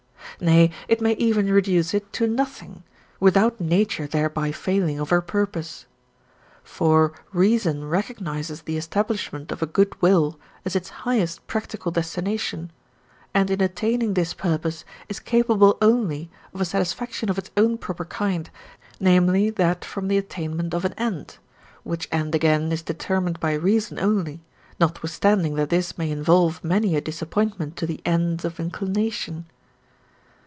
Nay, 0.43 0.71
it 0.87 1.01
may 1.01 1.11
even 1.17 1.51
reduce 1.53 1.93
it 1.93 2.11
to 2.13 2.25
nothing, 2.25 2.81
without 3.19 3.59
nature 3.61 4.07
thereby 4.07 4.51
failing 4.51 4.99
of 4.99 5.11
her 5.11 5.21
purpose. 5.21 5.85
For 6.63 7.13
reason 7.31 7.85
recognizes 7.87 8.63
the 8.63 8.75
establishment 8.75 9.51
of 9.51 9.61
a 9.61 9.67
good 9.67 9.93
will 10.01 10.39
as 10.65 10.75
its 10.75 10.89
highest 11.05 11.45
practical 11.45 11.91
destination, 11.91 12.71
and 13.35 13.51
in 13.51 13.61
attaining 13.61 14.15
this 14.15 14.33
purpose 14.33 14.83
is 15.07 15.19
capable 15.19 15.77
only 15.79 16.31
of 16.55 16.61
a 16.61 16.65
satisfaction 16.65 17.29
of 17.29 17.37
its 17.37 17.51
own 17.55 17.77
proper 17.77 18.05
kind, 18.05 18.49
namely 18.99 19.51
that 19.51 19.85
from 19.85 20.07
the 20.07 20.17
attainment 20.17 20.73
of 20.73 20.85
an 20.85 20.93
end, 20.93 21.37
which 21.83 22.09
end 22.11 22.33
again 22.33 22.71
is 22.71 22.81
determined 22.81 23.39
by 23.39 23.53
reason 23.53 23.99
only, 23.99 24.41
notwithstanding 24.79 25.53
that 25.53 25.69
this 25.69 25.99
may 25.99 26.09
involve 26.09 26.63
many 26.63 26.95
a 26.95 27.01
disappointment 27.01 27.75
to 27.75 27.85
the 27.85 28.01
ends 28.07 28.43
of 28.43 28.59
inclination. 28.59 29.45